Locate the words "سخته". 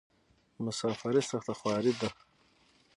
1.31-1.53